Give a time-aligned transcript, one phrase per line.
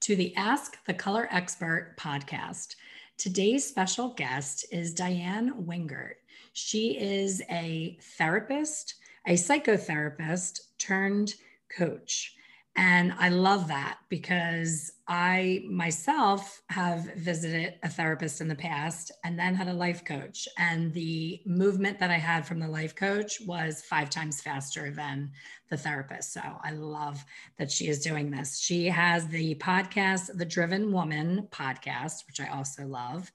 [0.00, 2.76] to the Ask the Color Expert podcast.
[3.18, 6.14] Today's special guest is Diann Wingert.
[6.54, 8.94] She is a therapist,
[9.26, 11.34] a psychotherapist turned
[11.68, 12.34] coach.
[12.76, 19.36] And I love that because I myself have visited a therapist in the past and
[19.36, 20.46] then had a life coach.
[20.56, 25.32] And the movement that I had from the life coach was five times faster than
[25.68, 26.32] the therapist.
[26.32, 27.24] So I love
[27.58, 28.60] that she is doing this.
[28.60, 33.32] She has the podcast, The Driven Woman podcast, which I also love.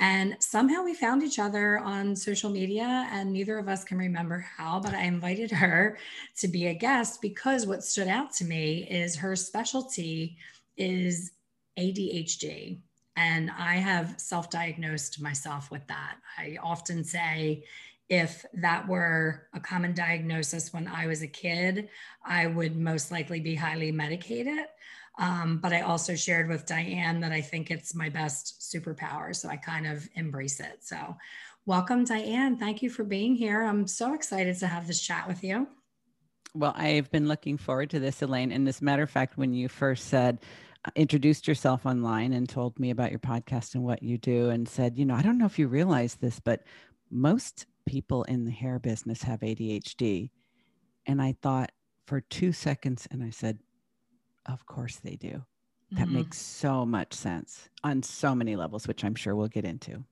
[0.00, 4.40] And somehow we found each other on social media, and neither of us can remember
[4.40, 5.98] how, but I invited her
[6.38, 10.38] to be a guest because what stood out to me is her specialty
[10.78, 11.32] is
[11.78, 12.78] ADHD.
[13.16, 16.16] And I have self diagnosed myself with that.
[16.38, 17.64] I often say,
[18.08, 21.90] if that were a common diagnosis when I was a kid,
[22.24, 24.64] I would most likely be highly medicated.
[25.18, 29.34] Um, but I also shared with Diann that I think it's my best superpower.
[29.34, 30.78] So I kind of embrace it.
[30.80, 31.16] So,
[31.66, 32.58] welcome, Diann.
[32.58, 33.62] Thank you for being here.
[33.62, 35.66] I'm so excited to have this chat with you.
[36.54, 38.50] Well, I've been looking forward to this, Elaine.
[38.50, 40.40] And as a matter of fact, when you first said,
[40.84, 44.66] uh, introduced yourself online and told me about your podcast and what you do, and
[44.68, 46.62] said, you know, I don't know if you realize this, but
[47.10, 50.30] most people in the hair business have ADHD.
[51.06, 51.70] And I thought
[52.06, 53.58] for two seconds, and I said,
[54.52, 55.42] of course they do.
[55.92, 56.14] That mm-hmm.
[56.14, 60.04] makes so much sense on so many levels, which I'm sure we'll get into.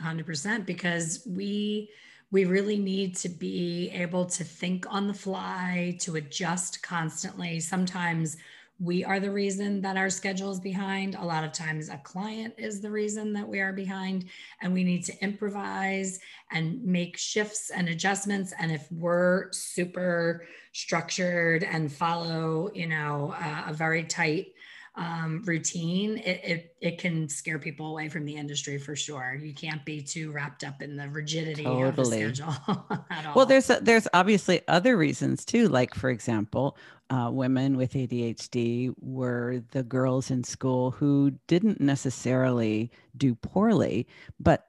[0.00, 1.90] 100% because we
[2.30, 7.60] we really need to be able to think on the fly, to adjust constantly.
[7.60, 8.38] Sometimes
[8.82, 11.14] we are the reason that our schedule is behind.
[11.14, 14.24] A lot of times, a client is the reason that we are behind,
[14.60, 16.18] and we need to improvise
[16.50, 18.52] and make shifts and adjustments.
[18.58, 24.48] And if we're super structured and follow, you know, uh, a very tight
[24.94, 29.38] um, routine, it, it, it can scare people away from the industry for sure.
[29.40, 31.88] You can't be too wrapped up in the rigidity totally.
[31.88, 32.54] of the schedule
[33.10, 33.34] at all.
[33.34, 35.68] Well, there's a, there's obviously other reasons too.
[35.68, 36.76] Like for example,
[37.08, 44.06] uh, women with ADHD were the girls in school who didn't necessarily do poorly,
[44.38, 44.66] but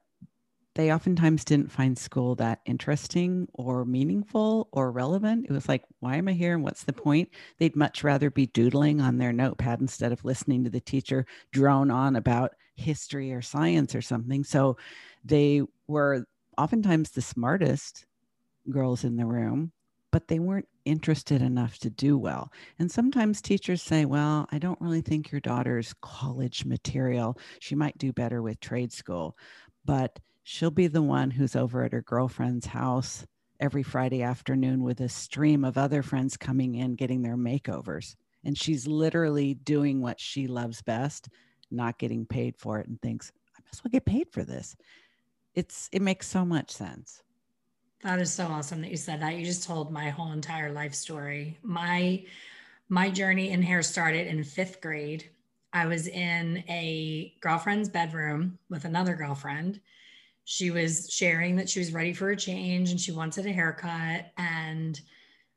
[0.75, 5.45] they oftentimes didn't find school that interesting or meaningful or relevant.
[5.47, 7.29] It was like, why am I here and what's the point?
[7.59, 11.91] They'd much rather be doodling on their notepad instead of listening to the teacher drone
[11.91, 14.43] on about history or science or something.
[14.43, 14.77] So
[15.23, 16.25] they were
[16.57, 18.05] oftentimes the smartest
[18.69, 19.71] girls in the room,
[20.11, 22.51] but they weren't interested enough to do well.
[22.79, 27.37] And sometimes teachers say, Well, I don't really think your daughter's college material.
[27.59, 29.37] She might do better with trade school.
[29.85, 33.25] But she'll be the one who's over at her girlfriend's house
[33.59, 38.15] every Friday afternoon with a stream of other friends coming in getting their makeovers.
[38.43, 41.29] And she's literally doing what she loves best,
[41.71, 44.75] not getting paid for it, and thinks, I as well get paid for this.
[45.55, 47.23] It's it makes so much sense.
[48.01, 49.35] That is so awesome that you said that.
[49.37, 51.57] You just told my whole entire life story.
[51.63, 52.25] My
[52.89, 55.29] my journey in hair started in fifth grade.
[55.71, 59.79] I was in a girlfriend's bedroom with another girlfriend
[60.45, 64.31] she was sharing that she was ready for a change and she wanted a haircut
[64.37, 65.01] and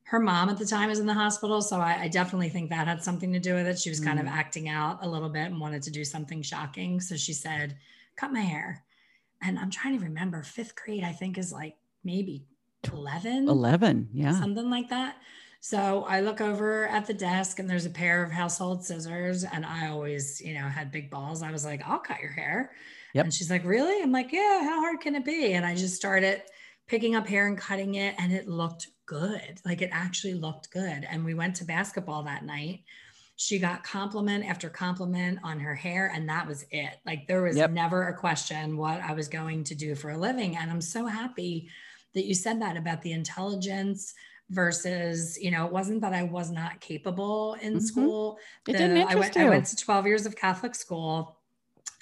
[0.04, 2.86] her mom at the time was in the hospital so I, I definitely think that
[2.86, 4.06] had something to do with it she was mm.
[4.06, 4.30] kind of mm.
[4.30, 7.76] acting out a little bit and wanted to do something shocking so she said
[8.16, 8.84] cut my hair
[9.42, 12.44] and i'm trying to remember fifth grade i think is like maybe
[12.92, 15.16] 11 11 yeah something like that
[15.66, 19.42] so I look over at the desk and there's a pair of household scissors.
[19.42, 21.42] And I always, you know, had big balls.
[21.42, 22.70] I was like, I'll cut your hair.
[23.16, 23.24] Yep.
[23.24, 24.03] And she's like, Really?
[24.03, 25.54] I'm like, Yeah, how hard can it be?
[25.54, 26.42] And I just started
[26.86, 29.60] picking up hair and cutting it, and it looked good.
[29.65, 31.07] Like it actually looked good.
[31.09, 32.84] And we went to basketball that night.
[33.36, 37.01] She got compliment after compliment on her hair, and that was it.
[37.07, 37.71] Like there was yep.
[37.71, 40.57] never a question what I was going to do for a living.
[40.57, 41.71] And I'm so happy
[42.15, 44.15] that you said that about the intelligence
[44.51, 47.84] versus you know it wasn't that i was not capable in mm-hmm.
[47.84, 49.42] school it didn't interest I, went, you.
[49.42, 51.36] I went to 12 years of catholic school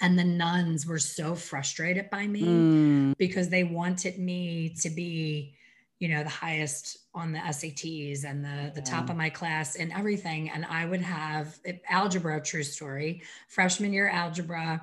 [0.01, 3.17] and the nuns were so frustrated by me mm.
[3.17, 5.55] because they wanted me to be
[5.99, 9.93] you know the highest on the SATs and the the top of my class and
[9.93, 11.57] everything and I would have
[11.89, 14.81] algebra true story freshman year algebra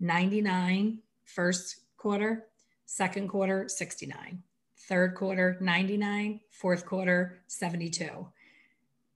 [0.00, 2.46] 99 first quarter,
[2.86, 4.42] second quarter, 69,
[4.88, 8.28] third quarter, 99, fourth quarter, 72.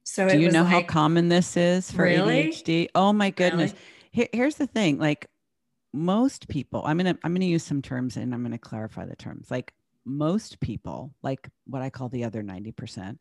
[0.04, 2.48] So do you know like, how common this is for really?
[2.48, 2.88] ADHD?
[2.94, 3.72] Oh my goodness.
[3.72, 3.82] Really?
[4.10, 5.26] Here, here's the thing like
[5.92, 8.58] most people, I'm going to, I'm going to use some terms and I'm going to
[8.58, 9.50] clarify the terms.
[9.50, 9.72] Like
[10.04, 13.20] most people, like what I call the other 90%,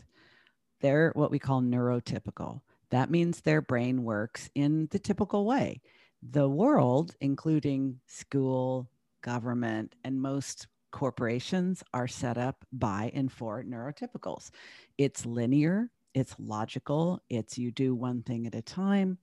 [0.82, 2.62] they're what we call neurotypical.
[2.90, 5.82] That means their brain works in the typical way.
[6.22, 8.90] The world, including school,
[9.22, 14.52] government, and most corporations, are set up by and for neurotypicals.
[14.98, 19.18] It's linear, it's logical, it's you do one thing at a time.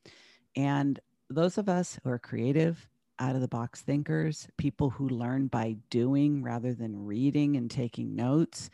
[0.56, 1.00] And
[1.30, 2.86] those of us who are creative,
[3.18, 8.14] out of the box thinkers, people who learn by doing rather than reading and taking
[8.14, 8.70] notes,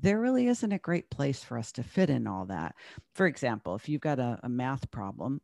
[0.00, 2.74] there really isn't a great place for us to fit in all that.
[3.14, 5.40] For example, if you've got a, a math problem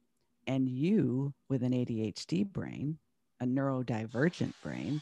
[0.46, 2.98] and you, with an ADHD brain,
[3.40, 5.00] a neurodivergent brain,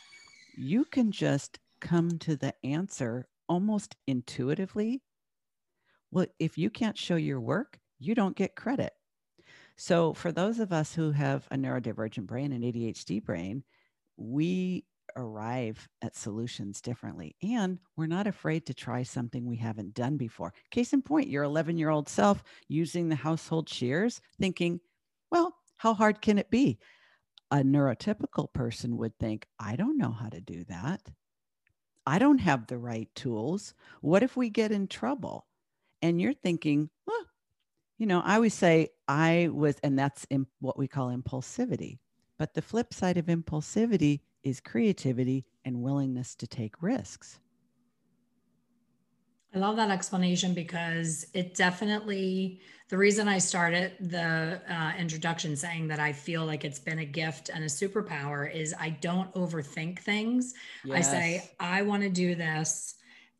[0.56, 5.00] you can just come to the answer almost intuitively.
[6.10, 8.92] Well, if you can't show your work, you don't get credit.
[9.80, 13.62] So, for those of us who have a neurodivergent brain and ADHD brain,
[14.16, 14.84] we
[15.14, 17.36] arrive at solutions differently.
[17.44, 20.52] And we're not afraid to try something we haven't done before.
[20.72, 24.80] Case in point, your 11 year old self using the household shears, thinking,
[25.30, 26.80] well, how hard can it be?
[27.52, 31.02] A neurotypical person would think, I don't know how to do that.
[32.04, 33.74] I don't have the right tools.
[34.00, 35.46] What if we get in trouble?
[36.02, 37.24] And you're thinking, well,
[37.98, 40.26] you know, I always say I was, and that's
[40.60, 41.98] what we call impulsivity.
[42.38, 47.40] But the flip side of impulsivity is creativity and willingness to take risks.
[49.52, 55.88] I love that explanation because it definitely, the reason I started the uh, introduction saying
[55.88, 59.98] that I feel like it's been a gift and a superpower is I don't overthink
[59.98, 60.54] things.
[60.84, 60.98] Yes.
[60.98, 62.94] I say, I want to do this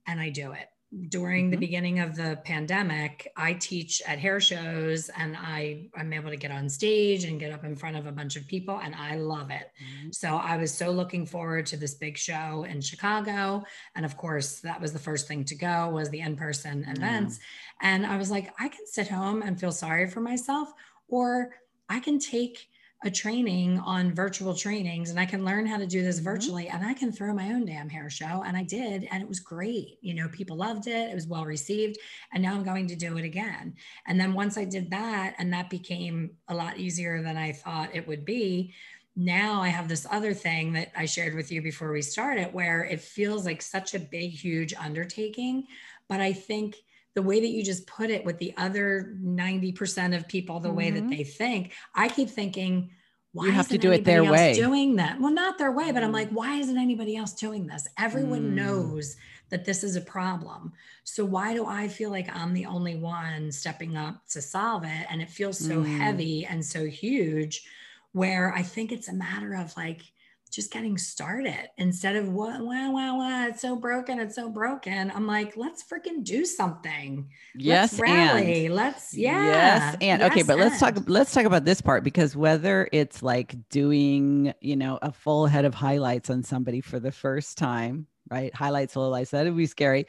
[0.06, 0.68] and I do it
[1.08, 1.50] during mm-hmm.
[1.50, 6.36] the beginning of the pandemic, I teach at hair shows and I, I'm able to
[6.36, 9.16] get on stage and get up in front of a bunch of people and I
[9.16, 9.70] love it.
[9.82, 10.10] Mm-hmm.
[10.12, 13.64] So I was so looking forward to this big show in Chicago.
[13.96, 17.36] And of course, that was the first thing to go was the in-person events.
[17.36, 17.86] Mm-hmm.
[17.86, 20.72] And I was like, I can sit home and feel sorry for myself,
[21.08, 21.50] or
[21.88, 22.68] I can take
[23.04, 26.24] a training on virtual trainings and I can learn how to do this mm-hmm.
[26.24, 26.76] virtually mm-hmm.
[26.76, 28.42] and I can throw my own damn hair show.
[28.44, 29.06] And I did.
[29.10, 29.98] And it was great.
[30.00, 31.10] You know, people loved it.
[31.10, 31.98] It was well received.
[32.32, 33.74] And now I'm going to do it again.
[34.06, 37.94] And then once I did that, and that became a lot easier than I thought
[37.94, 38.74] it would be.
[39.14, 42.84] Now I have this other thing that I shared with you before we started where
[42.84, 45.66] it feels like such a big, huge undertaking.
[46.08, 46.76] But I think
[47.18, 50.78] the way that you just put it with the other 90% of people the mm-hmm.
[50.78, 51.10] way that mm-hmm.
[51.10, 52.90] they think i keep thinking
[53.32, 56.04] why you have to do it their way doing that well not their way but
[56.04, 56.34] i'm like mm.
[56.34, 58.54] why isn't anybody else doing this everyone mm.
[58.54, 59.16] knows
[59.48, 60.72] that this is a problem
[61.02, 65.06] so why do i feel like i'm the only one stepping up to solve it
[65.10, 65.98] and it feels so mm.
[65.98, 67.66] heavy and so huge
[68.12, 70.02] where i think it's a matter of like
[70.48, 75.10] just getting started instead of what wow wow wow it's so broken it's so broken.
[75.10, 77.28] I'm like let's freaking do something.
[77.54, 78.66] Yes let's rally.
[78.66, 78.74] And.
[78.74, 79.44] let's yeah.
[79.44, 80.62] yes and yes, okay but and.
[80.62, 85.12] let's talk let's talk about this part because whether it's like doing you know a
[85.12, 88.54] full head of highlights on somebody for the first time right?
[88.54, 90.06] Highlights lowlights that would be scary.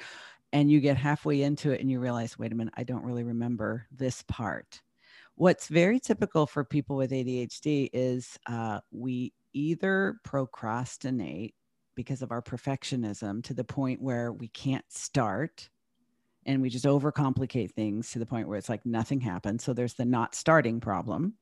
[0.51, 3.23] And you get halfway into it and you realize wait a minute i don't really
[3.23, 4.81] remember this part
[5.39, 11.55] what's very typical for people with adhd is uh, we either procrastinate
[11.95, 15.69] because of our perfectionism to the point where we can't start
[16.45, 19.63] and we just overcomplicate things to the point where it's like nothing happens.
[19.63, 21.35] So there's the not starting problem.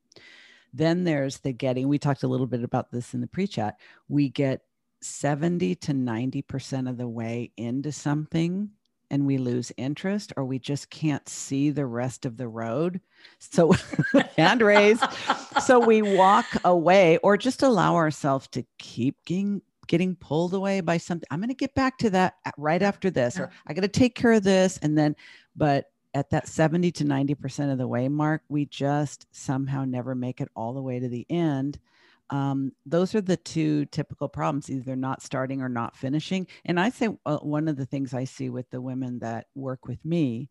[0.73, 3.79] Then there's the getting, we talked a little bit about this in the pre chat.
[4.09, 4.61] We get
[5.01, 8.69] 70 to 90% of the way into something
[9.09, 13.01] and we lose interest or we just can't see the rest of the road.
[13.39, 13.73] So,
[14.37, 15.03] hand raised.
[15.63, 20.97] so we walk away or just allow ourselves to keep getting getting pulled away by
[20.97, 21.27] something.
[21.31, 24.15] I'm going to get back to that right after this, or I got to take
[24.15, 24.77] care of this.
[24.81, 25.15] And then,
[25.55, 30.41] but at that 70 to 90% of the way mark, we just somehow never make
[30.41, 31.79] it all the way to the end
[32.29, 36.48] um, those are the two typical problems either not starting or not finishing.
[36.65, 39.88] And i say uh, one of the things i see with the women that work
[39.88, 40.50] with me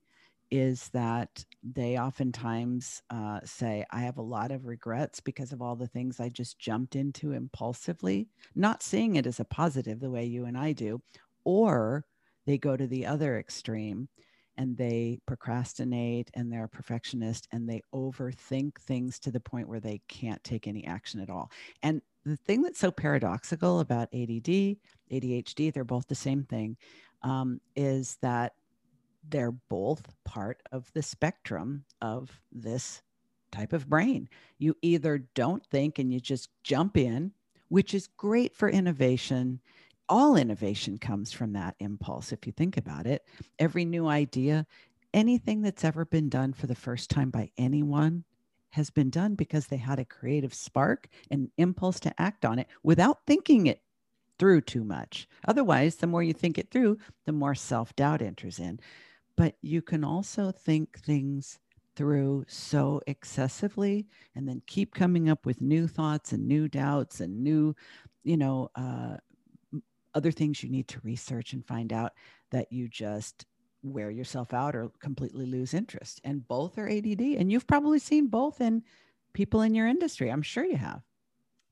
[0.50, 5.76] is that they oftentimes uh, say i have a lot of regrets because of all
[5.76, 10.24] the things i just jumped into impulsively not seeing it as a positive the way
[10.24, 11.00] you and i do
[11.44, 12.04] or
[12.46, 14.08] they go to the other extreme
[14.58, 19.80] and they procrastinate and they're a perfectionist and they overthink things to the point where
[19.80, 21.50] they can't take any action at all.
[21.82, 24.76] And the thing that's so paradoxical about ADD,
[25.12, 26.76] ADHD, they're both the same thing,
[27.22, 28.54] um, is that
[29.28, 33.02] they're both part of the spectrum of this
[33.52, 34.28] type of brain.
[34.58, 37.32] You either don't think and you just jump in,
[37.68, 39.60] which is great for innovation.
[40.08, 43.26] All innovation comes from that impulse, if you think about it.
[43.58, 44.66] Every new idea,
[45.12, 48.24] anything that's ever been done for the first time by anyone
[48.70, 52.68] has been done because they had a creative spark and impulse to act on it
[52.82, 53.82] without thinking it
[54.38, 55.28] through too much.
[55.48, 58.78] Otherwise, the more you think it through, the more self doubt enters in.
[59.36, 61.58] But you can also think things
[61.96, 67.42] through so excessively and then keep coming up with new thoughts and new doubts and
[67.42, 67.74] new,
[68.22, 69.16] you know, uh,
[70.16, 72.12] other things you need to research and find out
[72.50, 73.44] that you just
[73.82, 76.20] wear yourself out or completely lose interest.
[76.24, 77.20] And both are ADD.
[77.20, 78.82] And you've probably seen both in
[79.34, 80.30] people in your industry.
[80.30, 81.02] I'm sure you have.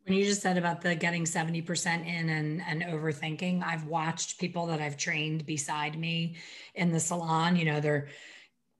[0.06, 4.66] When you just said about the getting 70% in and, and overthinking, I've watched people
[4.66, 6.36] that I've trained beside me
[6.74, 8.08] in the salon, you know, they're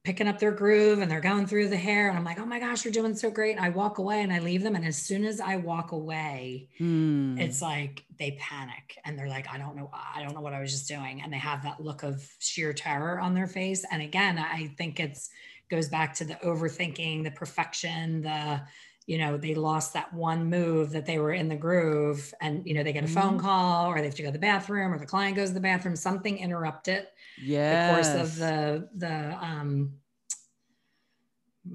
[0.05, 2.59] picking up their groove and they're going through the hair and i'm like oh my
[2.59, 4.95] gosh you're doing so great and i walk away and i leave them and as
[4.95, 7.39] soon as i walk away mm.
[7.39, 10.61] it's like they panic and they're like i don't know i don't know what i
[10.61, 14.01] was just doing and they have that look of sheer terror on their face and
[14.01, 15.31] again i think it's
[15.71, 18.61] goes back to the overthinking the perfection the
[19.07, 22.73] you know they lost that one move that they were in the groove and you
[22.73, 23.45] know they get a phone mm-hmm.
[23.45, 25.59] call or they have to go to the bathroom or the client goes to the
[25.59, 27.07] bathroom something interrupted
[27.41, 29.93] yeah the course of the the um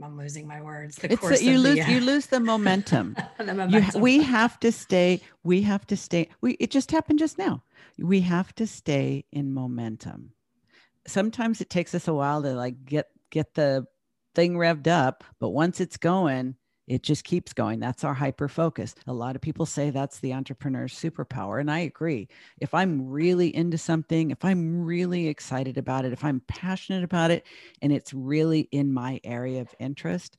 [0.03, 0.97] I'm losing my words.
[0.97, 3.17] The it's course a, you lose the, uh, you lose the momentum.
[3.39, 3.95] the momentum.
[3.95, 5.21] You, we have to stay.
[5.43, 6.29] We have to stay.
[6.41, 7.65] We it just happened just now.
[7.99, 10.33] We have to stay in momentum.
[11.09, 13.87] Sometimes it takes us a while to like get get the
[14.35, 16.55] thing revved up, but once it's going,
[16.91, 17.79] it just keeps going.
[17.79, 18.97] That's our hyper focus.
[19.07, 21.61] A lot of people say that's the entrepreneur's superpower.
[21.61, 22.27] And I agree.
[22.59, 27.31] If I'm really into something, if I'm really excited about it, if I'm passionate about
[27.31, 27.47] it,
[27.81, 30.37] and it's really in my area of interest,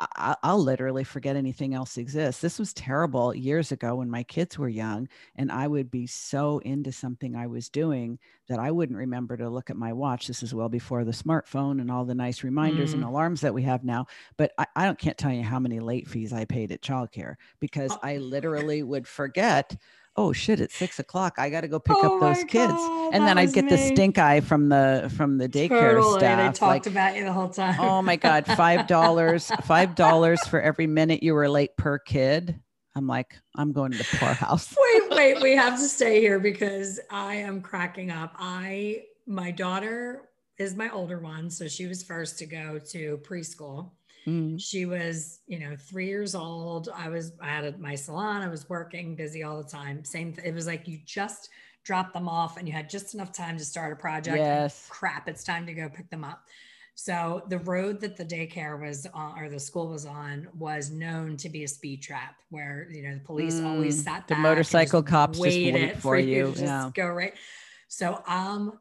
[0.00, 2.40] I, will literally forget anything else exists.
[2.40, 6.58] This was terrible years ago when my kids were young, and I would be so
[6.60, 10.26] into something I was doing that I wouldn't remember to look at my watch.
[10.26, 12.94] This is well before the smartphone and all the nice reminders mm.
[12.94, 14.06] and alarms that we have now.
[14.36, 17.34] But I, I, don't can't tell you how many late fees I paid at childcare
[17.60, 17.98] because oh.
[18.02, 19.76] I literally would forget
[20.18, 21.36] oh shit, it's six o'clock.
[21.38, 22.74] I got to go pick oh up those kids.
[23.12, 23.70] And then I'd get me.
[23.70, 26.18] the stink eye from the from the daycare totally.
[26.18, 26.38] staff.
[26.38, 27.78] They talked like, about you the whole time.
[27.78, 32.60] oh my God, five dollars, five dollars for every minute you were late per kid.
[32.96, 34.74] I'm like, I'm going to the poorhouse.
[34.76, 38.34] wait, wait, we have to stay here because I am cracking up.
[38.38, 43.92] I my daughter is my older one, so she was first to go to preschool.
[44.28, 44.60] Mm.
[44.60, 46.88] She was, you know, three years old.
[46.94, 48.42] I was, I had my salon.
[48.42, 50.04] I was working, busy all the time.
[50.04, 50.32] Same.
[50.32, 51.48] Th- it was like you just
[51.84, 54.36] dropped them off, and you had just enough time to start a project.
[54.36, 54.86] Yes.
[54.90, 55.28] Crap!
[55.28, 56.42] It's time to go pick them up.
[56.94, 61.36] So the road that the daycare was on, or the school was on, was known
[61.38, 64.28] to be a speed trap, where you know the police mm, always sat.
[64.28, 66.48] The motorcycle cops just wait for, for you.
[66.48, 66.90] you yeah.
[66.92, 67.34] go right.
[67.86, 68.72] So I'm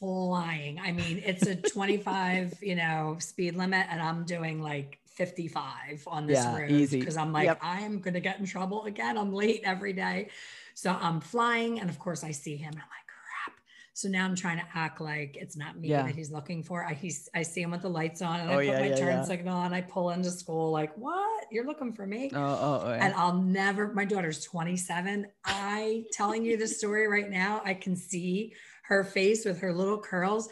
[0.00, 0.80] flying.
[0.80, 6.26] I mean, it's a 25, you know, speed limit, and I'm doing like 55 on
[6.26, 7.58] this yeah, road because I'm like, yep.
[7.62, 9.18] I am going to get in trouble again.
[9.18, 10.30] I'm late every day.
[10.74, 12.72] So I'm flying, and of course, I see him.
[12.72, 13.60] I'm like, crap.
[13.92, 16.04] So now I'm trying to act like it's not me yeah.
[16.04, 16.86] that he's looking for.
[16.86, 18.90] I he's, I see him with the lights on, and oh, I put yeah, my
[18.92, 19.74] turn signal on.
[19.74, 21.44] I pull into school, like, what?
[21.50, 22.30] You're looking for me?
[22.32, 23.92] Oh, oh, oh and I'll never.
[23.92, 25.26] My daughter's 27.
[25.44, 27.60] I telling you this story right now.
[27.66, 28.54] I can see
[28.90, 30.48] her face with her little curls.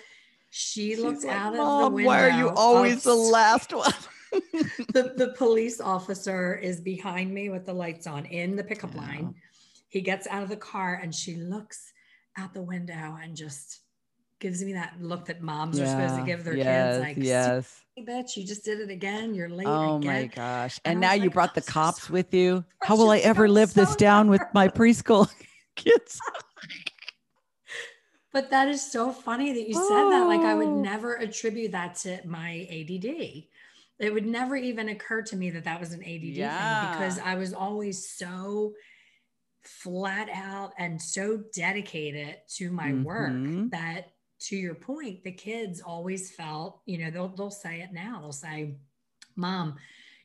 [0.50, 2.08] She She's looked like, out of the window.
[2.08, 3.92] Why are you always the last one?
[4.32, 9.00] the, the police officer is behind me with the lights on in the pickup yeah.
[9.00, 9.34] line.
[9.88, 11.92] He gets out of the car and she looks
[12.38, 13.80] out the window and just
[14.38, 15.84] gives me that look that moms yeah.
[15.84, 17.06] are supposed to give their yes, kids.
[17.06, 19.34] Like, yes, bitch, you just did it again.
[19.34, 19.66] You're late.
[19.66, 20.12] Oh again.
[20.12, 20.78] my gosh!
[20.84, 22.64] And, and now you like, brought the cops so with you.
[22.82, 25.28] How will I ever live so this down with my preschool
[25.74, 26.20] kids?
[28.32, 30.10] But that is so funny that you said oh.
[30.10, 30.26] that.
[30.26, 30.80] Like I would oh.
[30.80, 33.44] never attribute that to my ADD.
[33.98, 36.92] It would never even occur to me that that was an ADD yeah.
[36.92, 38.74] thing because I was always so
[39.64, 43.02] flat out and so dedicated to my mm-hmm.
[43.04, 47.92] work that to your point the kids always felt you know they'll they'll say it
[47.92, 48.76] now they'll say
[49.36, 49.76] mom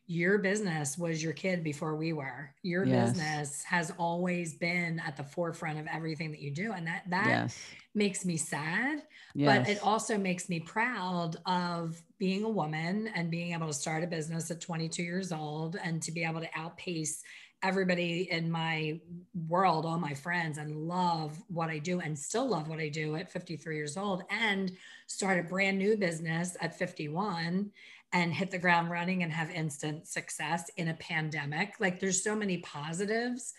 [0.06, 3.12] your business was your kid before we were your yes.
[3.12, 7.28] business has always been at the forefront of everything that you do and that that
[7.28, 7.60] yes.
[7.96, 9.02] makes me sad
[9.34, 9.60] yes.
[9.60, 14.04] but it also makes me proud of being a woman and being able to start
[14.04, 17.24] a business at 22 years old and to be able to outpace
[17.64, 19.00] everybody in my
[19.48, 23.16] world, all my friends, and love what I do and still love what I do
[23.16, 24.74] at 53 years old and
[25.08, 27.72] start a brand new business at 51
[28.14, 31.74] and hit the ground running and have instant success in a pandemic.
[31.80, 33.54] Like there's so many positives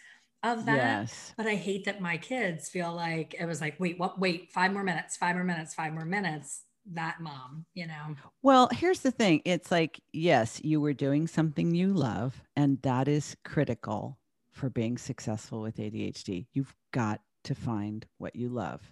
[0.44, 0.76] of that.
[0.76, 1.34] Yes.
[1.36, 4.72] But I hate that my kids feel like it was like, wait, what, wait, five
[4.72, 8.14] more minutes, five more minutes, five more minutes that mom, you know?
[8.42, 13.08] Well, here's the thing it's like, yes, you were doing something you love, and that
[13.08, 14.18] is critical
[14.52, 16.46] for being successful with ADHD.
[16.52, 18.82] You've got to find what you love,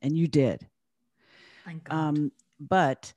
[0.00, 0.66] and you did.
[1.64, 1.94] Thank God.
[1.94, 3.12] Um, but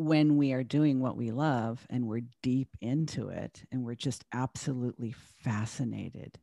[0.00, 4.24] when we are doing what we love and we're deep into it and we're just
[4.32, 5.14] absolutely
[5.44, 6.38] fascinated,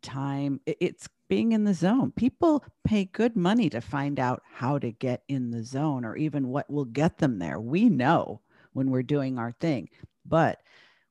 [0.00, 2.10] time, it's being in the zone.
[2.16, 6.48] People pay good money to find out how to get in the zone or even
[6.48, 7.60] what will get them there.
[7.60, 8.40] We know
[8.72, 9.90] when we're doing our thing.
[10.24, 10.62] But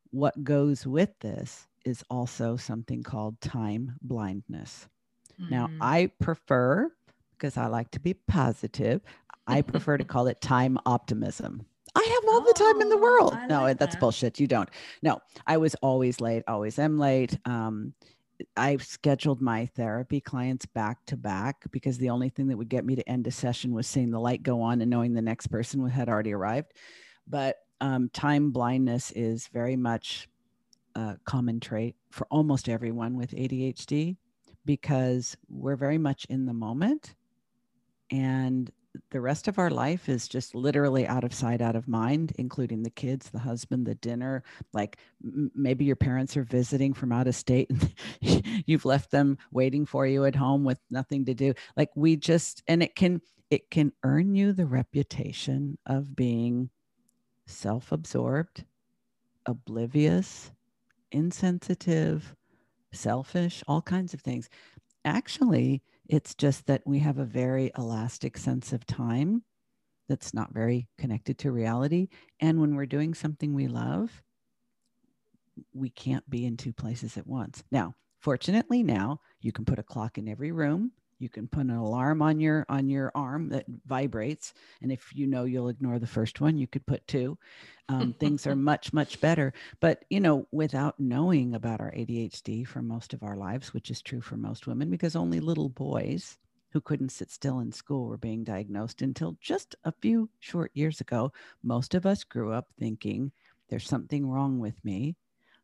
[0.10, 4.88] what goes with this is also something called time blindness.
[5.40, 5.52] Mm.
[5.52, 6.92] Now, I prefer,
[7.32, 9.02] because I like to be positive,
[9.48, 11.66] I prefer to call it time optimism.
[11.96, 13.34] I have all the time in the oh, world.
[13.34, 14.00] I no, like that's that.
[14.00, 14.40] bullshit.
[14.40, 14.70] You don't.
[15.02, 17.38] No, I was always late, always am late.
[17.46, 17.94] Um,
[18.56, 22.86] I've scheduled my therapy clients back to back because the only thing that would get
[22.86, 25.48] me to end a session was seeing the light go on and knowing the next
[25.48, 26.74] person had already arrived.
[27.28, 30.28] But um, time blindness is very much
[30.96, 34.18] a common trait for almost everyone with ADHD
[34.66, 37.16] because we're very much in the moment
[38.12, 38.72] and
[39.12, 42.84] the rest of our life is just literally out of sight, out of mind, including
[42.84, 44.44] the kids, the husband, the dinner.
[44.74, 47.94] Like m- maybe your parents are visiting from out of state and
[48.66, 51.54] you've left them waiting for you at home with nothing to do.
[51.76, 56.70] Like we just, and it can, it can earn you the reputation of being
[57.46, 58.66] self absorbed,
[59.46, 60.52] oblivious,
[61.12, 62.36] insensitive,
[62.92, 64.50] selfish, all kinds of things.
[65.06, 69.44] Actually, it's just that we have a very elastic sense of time
[70.08, 72.08] that's not very connected to reality.
[72.40, 74.24] And when we're doing something we love,
[75.74, 77.64] we can't be in two places at once.
[77.72, 81.72] Now, fortunately, now you can put a clock in every room you can put an
[81.72, 86.08] alarm on your on your arm that vibrates and if you know you'll ignore the
[86.08, 87.38] first one you could put two.
[87.90, 89.54] Um, things are much much better.
[89.80, 94.02] But you know without knowing about our adhd for most of our lives which is
[94.02, 96.38] true for most women because only little boys
[96.72, 101.02] who couldn't sit still in school were being diagnosed until just a few short years
[101.02, 101.32] ago
[101.64, 103.32] most of us grew up thinking
[103.70, 105.16] there's something wrong with me.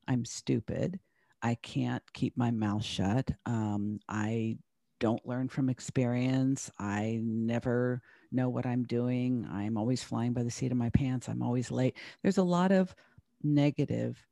[0.07, 0.99] I'm stupid.
[1.41, 3.31] I can't keep my mouth shut.
[3.45, 4.57] Um, I
[4.99, 6.71] don't learn from experience.
[6.79, 8.01] I never
[8.31, 9.47] know what I'm doing.
[9.51, 11.27] I'm always flying by the seat of my pants.
[11.27, 11.95] I'm always late.
[12.21, 12.95] There's a lot of
[13.43, 14.25] negative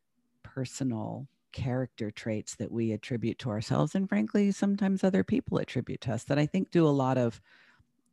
[0.44, 3.96] personal character traits that we attribute to ourselves.
[3.96, 7.42] And frankly, sometimes other people attribute to us that I think do a lot of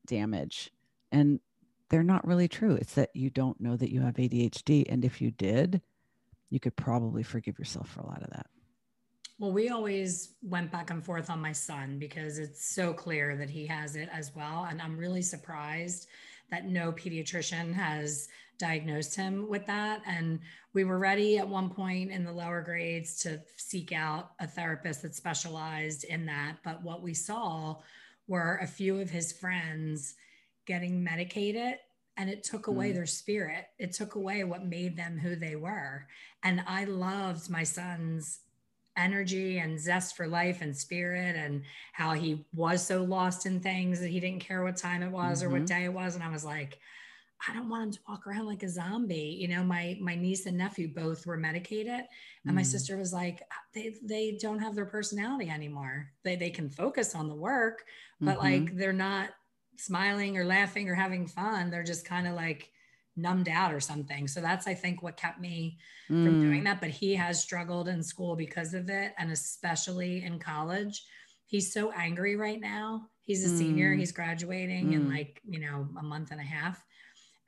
[0.06, 0.70] damage.
[1.12, 1.40] And
[1.88, 2.74] they're not really true.
[2.74, 4.84] It's that you don't know that you have ADHD.
[4.88, 5.80] And if you did,
[6.50, 8.46] you could probably forgive yourself for a lot of that.
[9.38, 13.50] Well, we always went back and forth on my son because it's so clear that
[13.50, 14.66] he has it as well.
[14.68, 16.08] And I'm really surprised
[16.50, 20.02] that no pediatrician has diagnosed him with that.
[20.06, 20.40] And
[20.72, 25.02] we were ready at one point in the lower grades to seek out a therapist
[25.02, 26.56] that specialized in that.
[26.64, 27.76] But what we saw
[28.26, 30.16] were a few of his friends
[30.66, 31.76] getting medicated
[32.16, 32.94] and it took away mm.
[32.94, 33.66] their spirit.
[33.78, 36.08] It took away what made them who they were.
[36.42, 38.40] And I loved my son's
[38.98, 44.00] energy and zest for life and spirit and how he was so lost in things
[44.00, 45.48] that he didn't care what time it was mm-hmm.
[45.48, 45.78] or what mm-hmm.
[45.78, 46.78] day it was and i was like
[47.48, 50.46] i don't want him to walk around like a zombie you know my my niece
[50.46, 52.02] and nephew both were medicated and
[52.46, 52.56] mm-hmm.
[52.56, 52.66] my mm.
[52.66, 53.42] sister was like
[53.74, 57.84] they they don't have their personality anymore they they can focus on the work
[58.20, 58.64] but mm-hmm.
[58.64, 59.30] like they're not
[59.76, 62.70] smiling or laughing or having fun they're just kind of like
[63.18, 64.28] numbed out or something.
[64.28, 65.78] So that's, I think, what kept me
[66.10, 66.24] mm.
[66.24, 66.80] from doing that.
[66.80, 71.04] But he has struggled in school because of it, and especially in college.
[71.46, 73.08] He's so angry right now.
[73.22, 73.58] He's a mm.
[73.58, 74.94] senior, he's graduating mm.
[74.94, 76.82] in like, you know, a month and a half.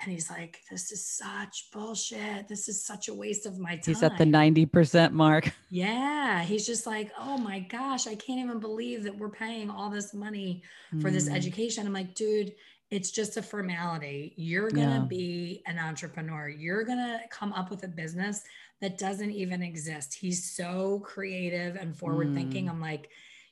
[0.03, 2.49] And he's like, this is such bullshit.
[2.49, 3.83] This is such a waste of my time.
[3.85, 5.53] He's at the 90% mark.
[5.73, 6.43] Yeah.
[6.43, 10.13] He's just like, oh my gosh, I can't even believe that we're paying all this
[10.13, 10.63] money
[11.01, 11.87] for this education.
[11.87, 12.53] I'm like, dude,
[12.91, 14.35] it's just a formality.
[14.37, 15.07] You're going to yeah.
[15.09, 16.49] be an entrepreneur.
[16.49, 18.43] You're going to come up with a business
[18.81, 20.15] that doesn't even exist.
[20.15, 22.67] He's so creative and forward thinking.
[22.67, 22.71] Mm.
[22.71, 23.11] I'm like,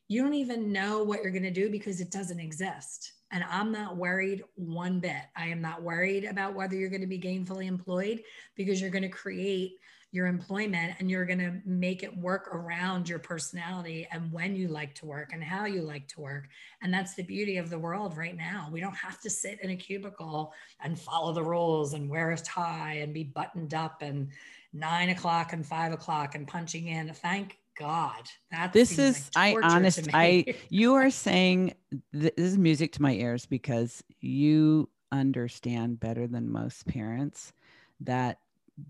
[0.09, 3.13] you don't even know what you're going to do because it doesn't exist.
[3.31, 5.23] And I'm not worried one bit.
[5.37, 8.23] I am not worried about whether you're going to be gainfully employed
[8.57, 9.77] because you're going to create
[10.11, 14.69] your employment and you're going to make it work around your personality and when you
[14.69, 16.49] like to work and how you like to work.
[16.81, 18.69] And that's the beauty of the world right now.
[18.73, 22.39] We don't have to sit in a cubicle and follow the rules and wear a
[22.39, 24.29] tie and be buttoned up and
[24.73, 27.13] nine o'clock and five o'clock and punching in.
[27.13, 28.23] Thank God.
[28.51, 31.75] That this is like I honest I you are saying
[32.13, 37.53] this is music to my ears because you understand better than most parents
[38.01, 38.39] that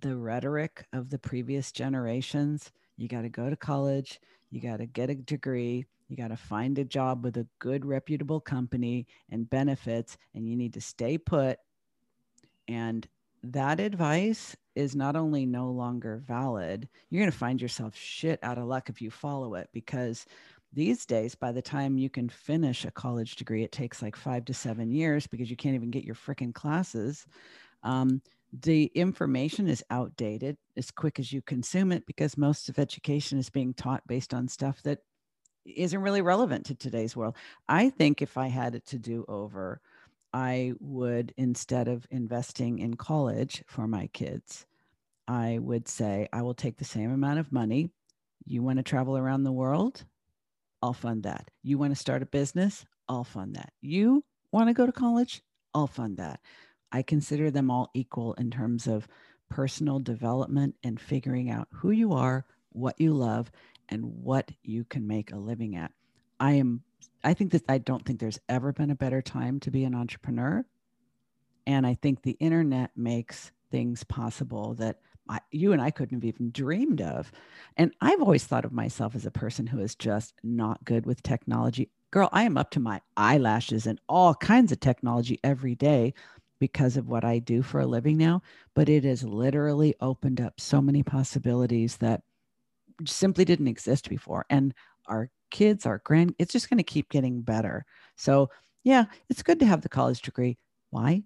[0.01, 2.71] the rhetoric of the previous generations.
[2.97, 4.21] You got to go to college
[4.51, 7.85] you got to get a degree you got to find a job with a good
[7.85, 11.59] reputable company and benefits and you need to stay put.
[12.67, 13.07] And
[13.43, 18.59] that advice is not only no longer valid you're going to find yourself shit out
[18.59, 20.27] of luck if you follow it because
[20.73, 24.45] these days by the time you can finish a college degree it takes like five
[24.45, 27.27] to seven years because you can't even get your freaking classes.
[27.83, 28.21] Um,
[28.53, 33.51] the information is outdated as quick as you consume it because most of education is
[33.51, 35.01] being taught based on stuff that
[35.67, 37.37] isn't really relevant to today's world.
[37.69, 39.81] I think if I had it to do over,
[40.33, 44.67] I would, instead of investing in college for my kids,
[45.27, 47.91] I would say, I will take the same amount of money.
[48.47, 50.05] You want to travel around the world?
[50.83, 51.51] I'll fund that.
[51.63, 52.87] You want to start a business?
[53.09, 53.73] I'll fund that.
[53.83, 55.43] You want to go to college?
[55.75, 56.41] I'll fund that.
[56.93, 59.09] I consider them all equal in terms of
[59.49, 63.51] personal development and figuring out who you are, what you love,
[63.89, 65.93] and what you can make a living at.
[66.41, 66.83] I am
[67.25, 69.95] I think that I don't think there's ever been a better time to be an
[69.95, 70.65] entrepreneur.
[71.67, 76.25] And I think the internet makes things possible that I, you and I couldn't have
[76.25, 77.31] even dreamed of.
[77.77, 81.23] And I've always thought of myself as a person who is just not good with
[81.23, 81.91] technology.
[82.11, 86.15] Girl, I am up to my eyelashes and all kinds of technology every day
[86.59, 88.43] because of what I do for a living now,
[88.75, 92.23] but it has literally opened up so many possibilities that
[93.07, 94.45] simply didn't exist before.
[94.51, 94.75] And
[95.07, 97.85] our kids, our grand, it's just going to keep getting better.
[98.17, 98.51] So,
[98.85, 100.59] yeah, it's good to have the college degree.
[100.91, 101.23] Why?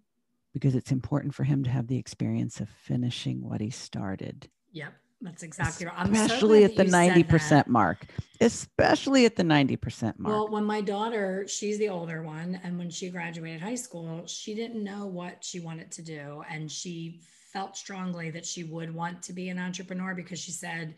[0.52, 4.48] Because it's important for him to have the experience of finishing what he started.
[4.72, 4.92] Yep.
[5.22, 6.10] That's exactly right.
[6.10, 8.06] especially so at the 90% mark.
[8.40, 10.34] Especially at the 90% mark.
[10.34, 14.54] Well, when my daughter, she's the older one, and when she graduated high school, she
[14.54, 16.42] didn't know what she wanted to do.
[16.50, 17.20] And she
[17.52, 20.96] felt strongly that she would want to be an entrepreneur because she said,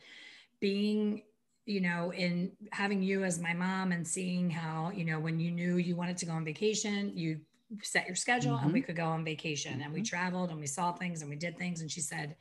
[0.61, 1.23] being,
[1.67, 5.51] you know, in having you as my mom and seeing how, you know, when you
[5.51, 7.41] knew you wanted to go on vacation, you
[7.83, 8.67] set your schedule mm-hmm.
[8.67, 9.83] and we could go on vacation mm-hmm.
[9.83, 10.07] and we mm-hmm.
[10.07, 11.83] traveled and we saw things and we did things.
[11.83, 12.37] And she said,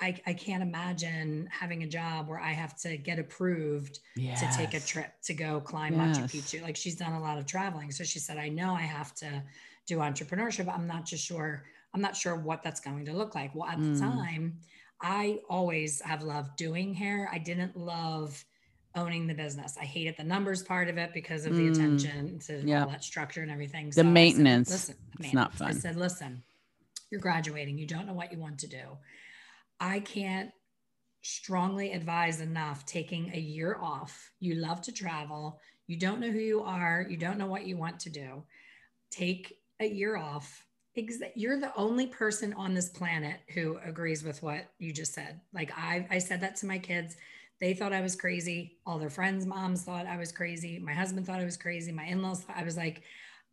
[0.00, 4.40] I, I can't imagine having a job where I have to get approved yes.
[4.40, 6.18] to take a trip to go climb yes.
[6.18, 6.62] Machu Picchu.
[6.62, 7.90] Like she's done a lot of traveling.
[7.90, 9.42] So she said, I know I have to
[9.86, 10.72] do entrepreneurship.
[10.72, 13.54] I'm not just sure, I'm not sure what that's going to look like.
[13.54, 13.94] Well, at mm.
[13.94, 14.58] the time,
[15.02, 17.28] I always have loved doing hair.
[17.32, 18.44] I didn't love
[18.94, 19.76] owning the business.
[19.80, 21.72] I hated the numbers part of it because of the mm.
[21.72, 22.84] attention to yeah.
[22.84, 23.90] all that structure and everything.
[23.90, 24.70] The maintenance.
[24.70, 25.68] Said, listen, it's not fun.
[25.68, 26.42] I said, listen,
[27.10, 27.78] you're graduating.
[27.78, 28.98] You don't know what you want to do.
[29.80, 30.52] I can't
[31.22, 34.30] strongly advise enough taking a year off.
[34.38, 35.58] You love to travel.
[35.86, 37.06] You don't know who you are.
[37.08, 38.44] You don't know what you want to do.
[39.10, 40.64] Take a year off.
[41.34, 45.40] You're the only person on this planet who agrees with what you just said.
[45.52, 47.16] Like I, I said that to my kids.
[47.60, 48.78] They thought I was crazy.
[48.86, 50.78] All their friends' moms thought I was crazy.
[50.78, 51.92] My husband thought I was crazy.
[51.92, 53.02] My in laws I was like,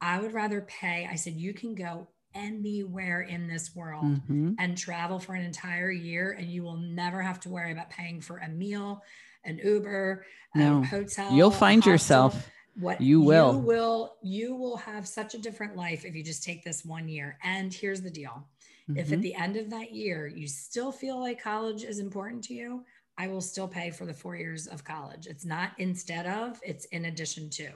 [0.01, 1.07] I would rather pay.
[1.09, 4.53] I said, you can go anywhere in this world mm-hmm.
[4.59, 8.21] and travel for an entire year and you will never have to worry about paying
[8.21, 9.01] for a meal
[9.43, 10.81] an uber no.
[10.81, 15.37] a hotel you'll find yourself what you will you will you will have such a
[15.39, 18.47] different life if you just take this one year and here's the deal
[18.89, 18.97] mm-hmm.
[18.97, 19.21] if at mm-hmm.
[19.21, 22.83] the end of that year you still feel like college is important to you
[23.17, 26.85] i will still pay for the four years of college it's not instead of it's
[26.85, 27.69] in addition to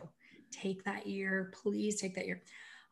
[0.51, 2.41] take that year please take that year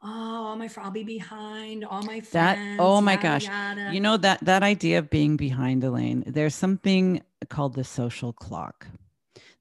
[0.02, 0.08] oh,
[0.48, 2.32] all my I'll be behind all my friends.
[2.32, 3.90] That oh my yada, gosh, yada.
[3.94, 6.24] you know that that idea of being behind Elaine.
[6.26, 8.88] There's something called the social clock.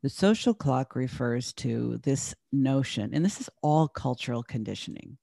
[0.02, 5.18] The social clock refers to this notion, and this is all cultural conditioning.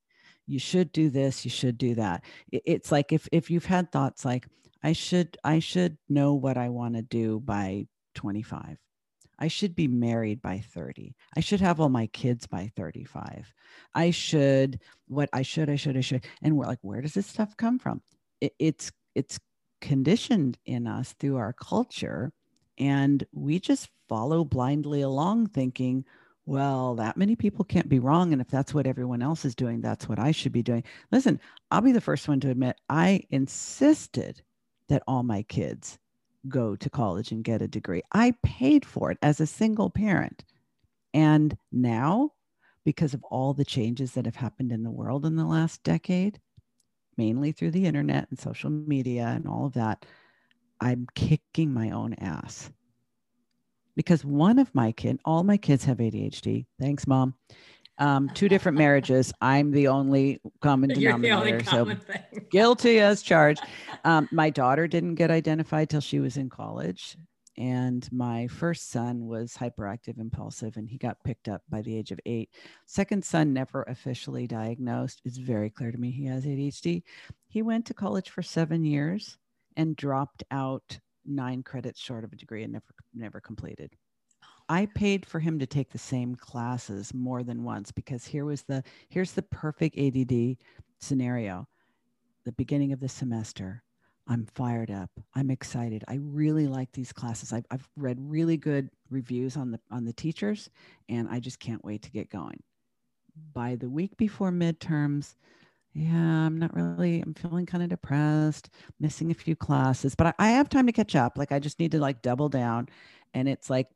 [0.48, 1.46] You should do this.
[1.46, 2.24] You should do that.
[2.52, 4.48] It's like if if you've had thoughts like
[4.84, 8.78] I should I should know what I want to do by 25
[9.40, 11.16] I should be married by 30.
[11.36, 13.54] I should have all my kids by 35.
[13.94, 16.26] I should, what I should, I should, I should.
[16.42, 18.02] And we're like, where does this stuff come from?
[18.42, 19.40] It, it's, it's
[19.82, 22.32] conditioned in us through our culture.
[22.78, 26.06] And we just follow blindly along thinking,
[26.46, 28.32] well, that many people can't be wrong.
[28.32, 30.84] And if that's what everyone else is doing, that's what I should be doing.
[31.12, 31.40] Listen,
[31.72, 34.42] I'll be the first one to admit I insisted
[34.88, 35.98] that all my kids
[36.50, 38.02] go to college and get a degree.
[38.12, 40.44] I paid for it as a single parent.
[41.14, 42.32] And now,
[42.84, 46.40] because of all the changes that have happened in the world in the last decade,
[47.18, 50.06] mainly through the internet and social media and all of that,
[50.82, 52.70] I'm kicking my own ass.
[53.96, 56.66] Because one of my kids, all my kids have ADHD.
[56.80, 57.34] Thanks, mom.
[57.98, 59.32] Um, two different marriages.
[59.40, 61.36] I'm the only common denominator.
[61.36, 62.46] Only common so thing.
[62.52, 63.64] guilty as charged.
[64.04, 67.18] Um, my daughter didn't get identified till she was in college.
[67.58, 72.12] And my first son was hyperactive impulsive and he got picked up by the age
[72.12, 72.50] of eight.
[72.86, 75.22] Second son, never officially diagnosed.
[75.24, 77.04] It's very clear to me he has ADHD.
[77.48, 79.38] He went to college for seven years
[79.78, 83.94] and dropped out nine credits short of a degree and never never completed.
[84.68, 88.64] I paid for him to take the same classes more than once because here was
[88.64, 90.58] the here's the perfect ADD
[91.00, 91.68] scenario.
[92.46, 93.84] The beginning of the semester,
[94.28, 95.12] I'm fired up.
[95.36, 96.04] I'm excited.
[96.08, 97.54] I really like these classes.
[97.54, 100.70] I've, I've read really good reviews on the on the teachers,
[101.10, 102.62] and I just can't wait to get going.
[103.54, 105.36] By the week before midterms,
[105.94, 107.22] yeah, I'm not really.
[107.22, 110.92] I'm feeling kind of depressed, missing a few classes, but I, I have time to
[110.92, 111.38] catch up.
[111.38, 112.90] Like I just need to like double down,
[113.34, 113.88] and it's like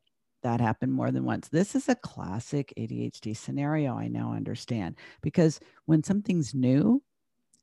[0.42, 1.48] that happened more than once.
[1.48, 3.96] This is a classic ADHD scenario.
[3.96, 7.02] I now understand because when something's new,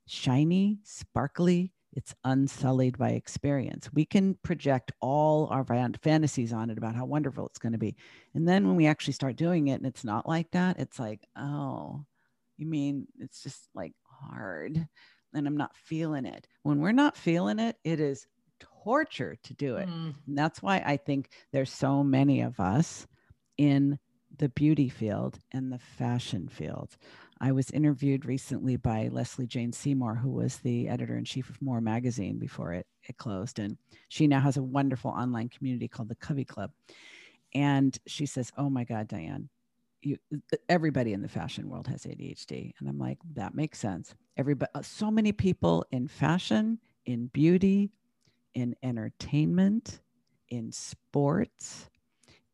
[0.06, 3.90] shiny, sparkly, it's unsullied by experience.
[3.92, 5.64] We can project all our
[6.02, 7.96] fantasies on it about how wonderful it's going to be.
[8.34, 11.26] And then when we actually start doing it and it's not like that, it's like,
[11.36, 12.04] oh,
[12.56, 14.86] you mean it's just like hard
[15.34, 16.46] and I'm not feeling it.
[16.62, 18.26] When we're not feeling it, it is
[18.82, 19.88] torture to do it.
[19.88, 20.14] Mm.
[20.26, 23.06] And that's why I think there's so many of us
[23.56, 23.98] in
[24.36, 26.96] the beauty field and the fashion field.
[27.40, 31.62] I was interviewed recently by Leslie Jane Seymour, who was the editor in chief of
[31.62, 33.58] More magazine before it, it closed.
[33.58, 33.76] And
[34.08, 36.72] she now has a wonderful online community called the Covey Club.
[37.54, 39.48] And she says, Oh my God, Diann,
[40.02, 40.18] you,
[40.68, 42.72] everybody in the fashion world has ADHD.
[42.78, 44.14] And I'm like, that makes sense.
[44.36, 47.90] Everybody, so many people in fashion, in beauty,
[48.54, 50.00] in entertainment,
[50.48, 51.88] in sports,